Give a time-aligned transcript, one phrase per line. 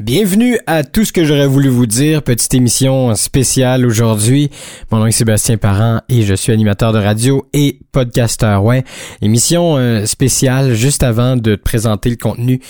[0.00, 2.22] Bienvenue à tout ce que j'aurais voulu vous dire.
[2.22, 4.48] Petite émission spéciale aujourd'hui.
[4.92, 8.62] Mon nom est Sébastien Parent et je suis animateur de radio et podcasteur.
[8.62, 8.84] Ouais,
[9.22, 12.60] émission euh, spéciale juste avant de te présenter le contenu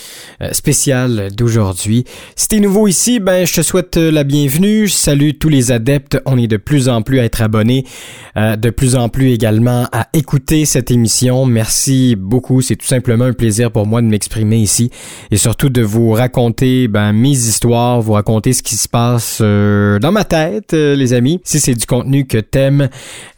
[0.41, 2.03] euh, spécial d'aujourd'hui.
[2.35, 4.87] Si t'es nouveau ici, ben je te souhaite euh, la bienvenue.
[4.87, 6.19] Je salue tous les adeptes.
[6.25, 7.85] On est de plus en plus à être abonnés,
[8.35, 11.45] de plus en plus également à écouter cette émission.
[11.45, 12.61] Merci beaucoup.
[12.63, 14.89] C'est tout simplement un plaisir pour moi de m'exprimer ici
[15.29, 20.11] et surtout de vous raconter ben mes histoires, vous raconter ce qui se passe dans
[20.11, 21.39] ma tête, les amis.
[21.43, 22.89] Si c'est du contenu que t'aimes,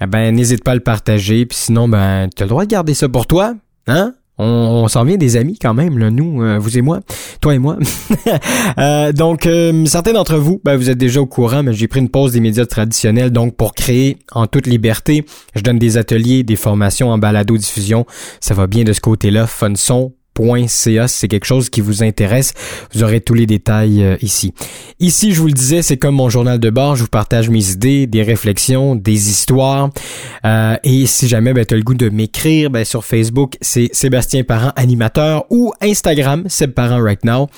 [0.02, 1.46] eh ben n'hésite pas à le partager.
[1.46, 3.54] Puis sinon, ben t'as le droit de garder ça pour toi,
[3.88, 4.14] hein?
[4.44, 7.02] On, s'en vient des amis quand même, là, nous, euh, vous et moi,
[7.42, 7.78] toi et moi.
[9.14, 9.48] donc,
[9.86, 12.40] certains d'entre vous, ben, vous êtes déjà au courant, mais j'ai pris une pause des
[12.40, 17.20] médias traditionnels, donc pour créer en toute liberté, je donne des ateliers, des formations en
[17.20, 18.08] balado-diffusion.
[18.40, 22.54] Ça va bien de ce côté-là, fun son, .ca c'est quelque chose qui vous intéresse.
[22.94, 24.54] Vous aurez tous les détails euh, ici.
[25.00, 26.96] Ici, je vous le disais, c'est comme mon journal de bord.
[26.96, 29.90] Je vous partage mes idées, des réflexions, des histoires.
[30.46, 33.90] Euh, et si jamais ben, tu as le goût de m'écrire, ben, sur Facebook, c'est
[33.94, 37.50] Sébastien Parent Animateur ou Instagram, Seb Parent Right Now.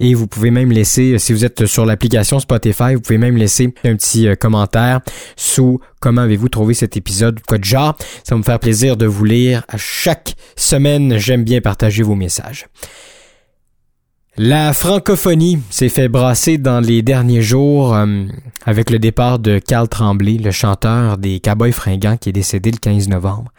[0.00, 3.74] Et vous pouvez même laisser, si vous êtes sur l'application Spotify, vous pouvez même laisser
[3.84, 5.00] un petit euh, commentaire
[5.36, 7.96] sous comment avez-vous trouvé cet épisode quoi de genre.
[8.24, 9.62] Ça va me faire plaisir de vous lire.
[9.68, 12.66] À chaque semaine, j'aime bien partager vos messages.
[14.38, 18.24] La francophonie s'est fait brasser dans les derniers jours euh,
[18.64, 22.78] avec le départ de Carl Tremblay, le chanteur des Cowboys fringants qui est décédé le
[22.78, 23.52] 15 novembre.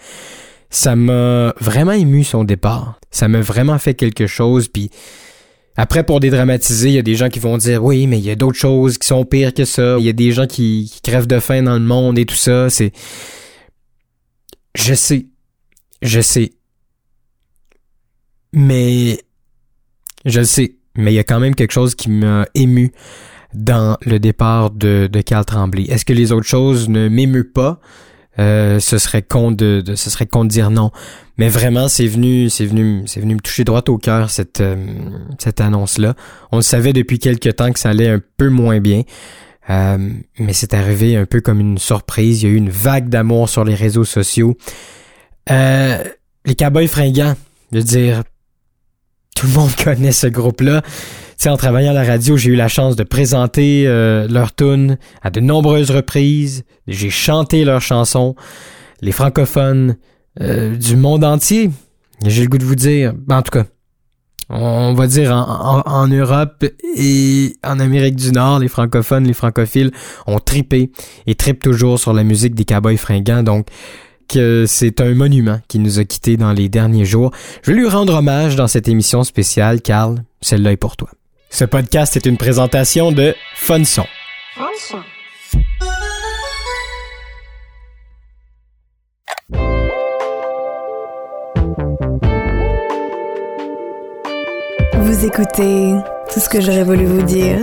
[0.72, 3.00] Ça m'a vraiment ému son départ.
[3.12, 4.90] Ça m'a vraiment fait quelque chose puis
[5.78, 8.30] après, pour dédramatiser, il y a des gens qui vont dire oui, mais il y
[8.30, 9.98] a d'autres choses qui sont pires que ça.
[10.00, 12.70] Il y a des gens qui, crèvent de faim dans le monde et tout ça.
[12.70, 12.92] C'est.
[14.76, 15.28] Je sais.
[16.02, 16.52] Je sais.
[18.54, 19.20] Mais.
[20.26, 20.76] Je le sais.
[20.96, 22.92] Mais il y a quand même quelque chose qui m'a ému
[23.54, 25.84] dans le départ de, de Carl Tremblay.
[25.84, 27.80] Est-ce que les autres choses ne m'émuent pas?
[28.40, 30.92] Euh, ce serait con de, ce serait con de dire non.
[31.38, 34.76] Mais vraiment, c'est venu, c'est venu, c'est venu me toucher droit au cœur cette euh,
[35.38, 36.16] cette annonce-là.
[36.52, 39.04] On le savait depuis quelque temps que ça allait un peu moins bien,
[39.70, 40.10] euh,
[40.40, 42.42] mais c'est arrivé un peu comme une surprise.
[42.42, 44.58] Il y a eu une vague d'amour sur les réseaux sociaux.
[45.50, 47.36] les Cowboys fringants,
[47.72, 48.24] je veux dire,
[49.36, 50.82] tout le monde connaît ce groupe-là
[51.50, 55.30] en travaillant à la radio, j'ai eu la chance de présenter euh, leur tune à
[55.30, 56.64] de nombreuses reprises.
[56.88, 58.36] J'ai chanté leurs chansons.
[59.02, 59.98] Les francophones
[60.40, 61.72] euh, du monde entier,
[62.26, 63.66] j'ai le goût de vous dire, ben, en tout cas,
[64.50, 66.66] on va dire en, Europe
[66.96, 69.92] et en Amérique du Nord, les francophones, les francophiles
[70.28, 70.92] ont tripé
[71.26, 73.44] et tripent toujours sur la musique des cowboys fringants.
[73.44, 73.68] Donc,
[74.30, 77.32] c'est un monument qui nous a quittés dans les derniers jours.
[77.64, 80.22] Je vais lui rendre hommage dans cette émission spéciale, Carl.
[80.42, 81.10] Celle-là est pour toi.
[81.52, 84.06] Ce podcast est une présentation de Funson.
[94.96, 95.94] Vous écoutez
[96.34, 97.60] tout ce que j'aurais voulu vous dire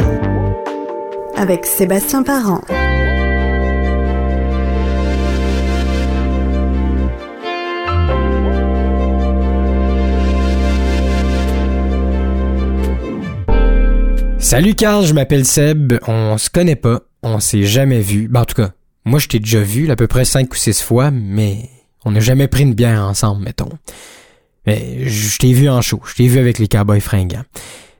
[1.36, 2.60] avec Sébastien Parent.
[14.48, 15.98] Salut Carl, je m'appelle Seb.
[16.06, 17.02] On se connaît pas.
[17.22, 18.28] On s'est jamais vu.
[18.28, 18.70] Ben, en tout cas,
[19.04, 21.68] moi je t'ai déjà vu à peu près cinq ou six fois, mais
[22.06, 23.68] on n'a jamais pris une bière ensemble, mettons.
[24.66, 26.00] Mais je t'ai vu en show.
[26.06, 27.44] Je t'ai vu avec les cowboys fringants.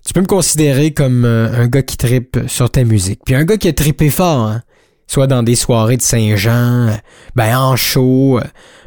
[0.07, 3.21] Tu peux me considérer comme euh, un gars qui tripe sur ta musique.
[3.27, 4.63] Puis un gars qui a trippé fort, hein?
[5.07, 6.99] Soit dans des soirées de Saint-Jean,
[7.37, 8.45] ben en show, euh,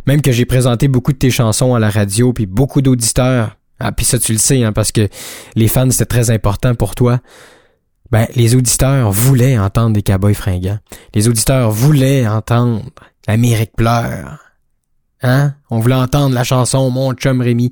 [0.07, 3.91] même que j'ai présenté beaucoup de tes chansons à la radio, puis beaucoup d'auditeurs ah,
[3.91, 5.07] puis ça, tu le sais, hein, parce que
[5.55, 7.19] les fans, c'était très important pour toi.
[8.11, 10.79] Ben, les auditeurs voulaient entendre des cowboys fringants.
[11.15, 12.83] Les auditeurs voulaient entendre
[13.27, 14.39] l'Amérique pleure.
[15.23, 15.55] Hein?
[15.69, 17.71] On voulait entendre la chanson Mon chum Rémi.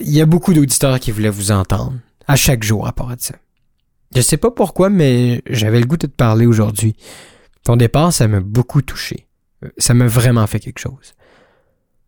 [0.00, 1.94] Il y a beaucoup d'auditeurs qui voulaient vous entendre.
[2.26, 3.34] À chaque jour à part de ça.
[4.14, 6.96] Je sais pas pourquoi, mais j'avais le goût de te parler aujourd'hui.
[7.64, 9.26] Ton départ, ça m'a beaucoup touché.
[9.78, 11.14] Ça m'a vraiment fait quelque chose.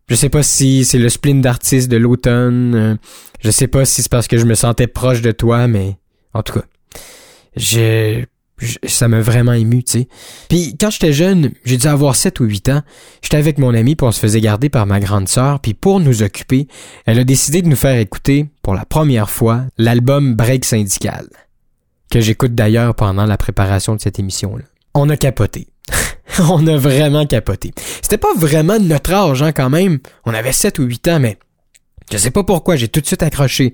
[0.09, 2.75] Je sais pas si c'est le spleen d'artiste de l'automne.
[2.75, 2.95] Euh,
[3.41, 5.97] je sais pas si c'est parce que je me sentais proche de toi, mais
[6.33, 6.65] en tout cas,
[7.57, 8.23] je,
[8.85, 10.07] ça m'a vraiment ému, tu sais.
[10.49, 12.81] Puis quand j'étais jeune, j'ai dû avoir 7 ou 8 ans,
[13.21, 15.99] j'étais avec mon ami puis on se faisait garder par ma grande sœur, puis pour
[15.99, 16.67] nous occuper,
[17.05, 21.27] elle a décidé de nous faire écouter pour la première fois l'album Break syndical,
[22.09, 24.63] que j'écoute d'ailleurs pendant la préparation de cette émission-là.
[24.93, 25.67] On a capoté.
[26.39, 27.73] on a vraiment capoté.
[28.01, 29.99] C'était pas vraiment notre âge, hein, quand même.
[30.25, 31.37] On avait 7 ou 8 ans, mais
[32.11, 33.73] je sais pas pourquoi, j'ai tout de suite accroché.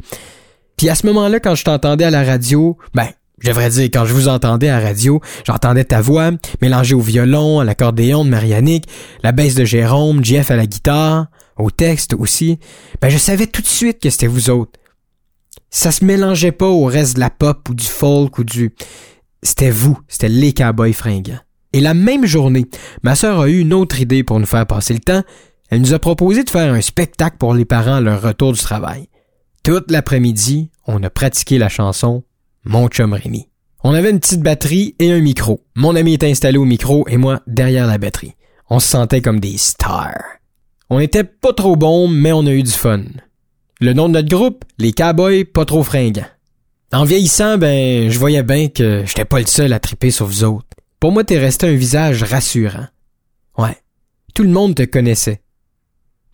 [0.77, 3.07] Puis à ce moment-là, quand je t'entendais à la radio, ben,
[3.39, 6.31] Je devrais dire, quand je vous entendais à radio, j'entendais ta voix
[6.62, 8.88] mélangée au violon, à l'accordéon de Marianique,
[9.21, 11.27] la baisse de Jérôme, Jeff à la guitare,
[11.57, 12.60] au texte aussi.
[13.01, 14.80] Ben, je savais tout de suite que c'était vous autres.
[15.69, 18.74] Ça se mélangeait pas au reste de la pop ou du folk ou du...
[19.42, 21.39] C'était vous, c'était les cowboys fringants.
[21.73, 22.65] Et la même journée,
[23.01, 25.23] ma sœur a eu une autre idée pour nous faire passer le temps.
[25.69, 28.59] Elle nous a proposé de faire un spectacle pour les parents à leur retour du
[28.59, 29.07] travail.
[29.63, 32.23] Toute l'après-midi, on a pratiqué la chanson
[32.65, 33.49] mon chum Rémi.
[33.83, 35.61] On avait une petite batterie et un micro.
[35.75, 38.35] Mon ami était installé au micro et moi derrière la batterie.
[38.69, 40.13] On se sentait comme des stars.
[40.89, 43.03] On était pas trop bons, mais on a eu du fun.
[43.81, 46.25] Le nom de notre groupe, les Cowboys pas trop fringants.
[46.93, 50.43] En vieillissant, ben, je voyais bien que j'étais pas le seul à triper sur vous
[50.43, 50.67] autres.
[51.03, 52.88] Pour moi, t'es resté un visage rassurant.
[53.57, 53.75] Ouais.
[54.33, 55.41] Tout le monde te connaissait.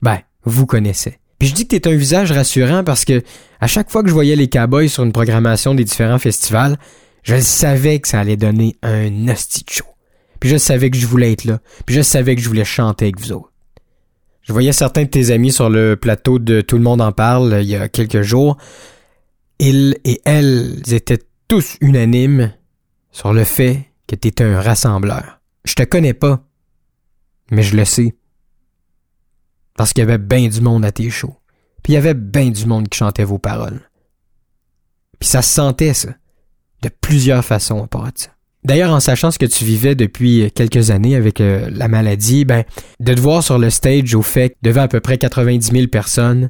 [0.03, 1.17] Ben, vous connaissez.
[1.39, 3.23] Puis je dis que t'es un visage rassurant parce que
[3.59, 6.77] à chaque fois que je voyais les cowboys sur une programmation des différents festivals,
[7.23, 9.85] je savais que ça allait donner un hostie show.
[10.39, 11.61] Puis je savais que je voulais être là.
[11.87, 13.51] Puis je savais que je voulais chanter avec vous autres.
[14.43, 17.53] Je voyais certains de tes amis sur le plateau de Tout le monde en parle
[17.53, 18.55] euh, il y a quelques jours.
[19.57, 22.53] Ils et elles étaient tous unanimes
[23.11, 25.39] sur le fait que t'étais un rassembleur.
[25.65, 26.43] Je te connais pas,
[27.51, 28.15] mais je le sais.
[29.77, 31.35] Parce qu'il y avait bien du monde à tes shows.
[31.83, 33.81] Puis il y avait bien du monde qui chantait vos paroles.
[35.19, 36.09] Puis ça se sentait, ça.
[36.81, 38.29] De plusieurs façons à part ça.
[38.65, 42.63] D'ailleurs, en sachant ce que tu vivais depuis quelques années avec euh, la maladie, ben,
[42.99, 46.49] de te voir sur le stage au fait devant à peu près 90 000 personnes,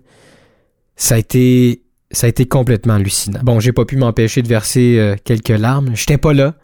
[0.96, 3.42] ça a été, ça a été complètement hallucinant.
[3.44, 5.96] Bon, j'ai pas pu m'empêcher de verser euh, quelques larmes.
[5.96, 6.56] J'étais pas là.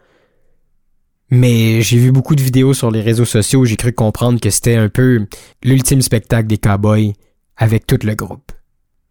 [1.30, 4.76] Mais j'ai vu beaucoup de vidéos sur les réseaux sociaux, j'ai cru comprendre que c'était
[4.76, 5.26] un peu
[5.64, 7.14] l'ultime spectacle des cowboys
[7.56, 8.52] avec tout le groupe.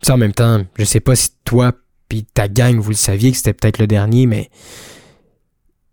[0.01, 1.73] Ça, en même temps, je sais pas si toi
[2.07, 4.49] puis ta gang, vous le saviez que c'était peut-être le dernier, mais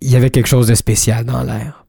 [0.00, 1.86] il y avait quelque chose de spécial dans l'air.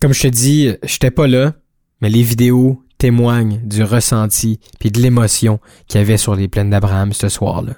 [0.00, 1.54] Comme je te dis, j'étais pas là,
[2.00, 6.70] mais les vidéos témoignent du ressenti puis de l'émotion qu'il y avait sur les plaines
[6.70, 7.74] d'Abraham ce soir-là.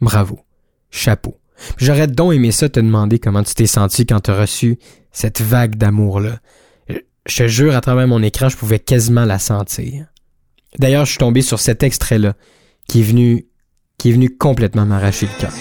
[0.00, 0.40] Bravo.
[0.90, 1.38] Chapeau.
[1.76, 4.78] J'aurais donc aimé ça te demander comment tu t'es senti quand t'as reçu
[5.12, 6.38] cette vague d'amour-là.
[7.26, 10.06] Je te jure, à travers mon écran, je pouvais quasiment la sentir.
[10.78, 12.34] D'ailleurs, je suis tombé sur cet extrait-là,
[12.88, 13.46] qui est venu,
[13.96, 15.52] qui est venu complètement m'arracher le cœur.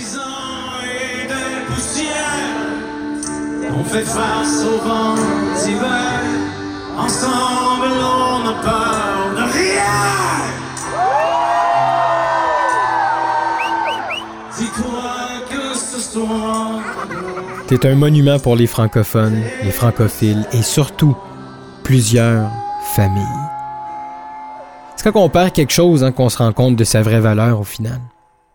[3.75, 5.15] On fait face au vent
[6.97, 10.62] ensemble on n'a peur de rien.
[17.67, 21.17] T'es un monument pour les francophones, les francophiles et surtout
[21.83, 22.51] plusieurs
[22.95, 23.23] familles.
[24.95, 27.59] C'est quand on perd quelque chose hein, qu'on se rend compte de sa vraie valeur
[27.59, 27.99] au final.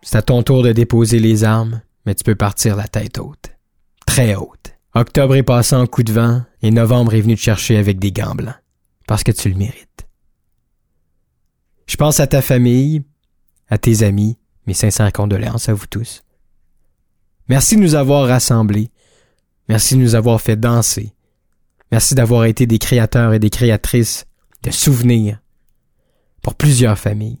[0.01, 3.51] C'est à ton tour de déposer les armes, mais tu peux partir la tête haute.
[4.05, 4.73] Très haute.
[4.95, 8.11] Octobre est passé en coup de vent et novembre est venu te chercher avec des
[8.11, 8.55] gants blancs.
[9.07, 10.07] Parce que tu le mérites.
[11.87, 13.03] Je pense à ta famille,
[13.69, 16.23] à tes amis, mes sincères condoléances à vous tous.
[17.49, 18.91] Merci de nous avoir rassemblés.
[19.67, 21.13] Merci de nous avoir fait danser.
[21.91, 24.25] Merci d'avoir été des créateurs et des créatrices
[24.63, 25.39] de souvenirs
[26.41, 27.39] pour plusieurs familles.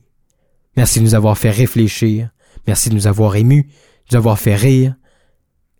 [0.75, 2.29] Merci de nous avoir fait réfléchir.
[2.65, 3.69] Merci de nous avoir émus, de
[4.11, 4.95] nous avoir fait rire.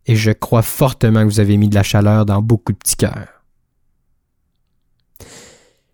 [0.06, 2.96] Et je crois fortement que vous avez mis de la chaleur dans beaucoup de petits
[2.96, 3.44] cœurs.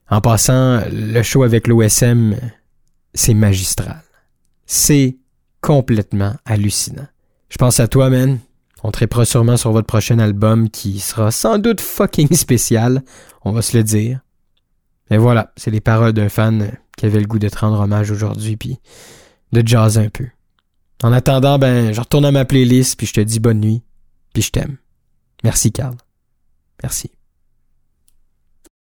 [0.10, 2.36] En passant, le show avec l'OSM,
[3.14, 4.04] c'est magistral.
[4.66, 5.18] C'est
[5.62, 7.08] complètement hallucinant.
[7.56, 8.40] Je pense à toi, man.
[8.84, 13.02] On tripera sûrement sur votre prochain album qui sera sans doute fucking spécial,
[13.46, 14.20] on va se le dire.
[15.10, 18.12] Mais voilà, c'est les paroles d'un fan qui avait le goût de te rendre hommage
[18.12, 18.78] aujourd'hui, puis
[19.54, 20.28] de jazz un peu.
[21.02, 23.84] En attendant, ben, je retourne à ma playlist, puis je te dis bonne nuit,
[24.34, 24.76] puis je t'aime.
[25.46, 25.96] Merci, Carl.
[26.84, 27.10] Merci.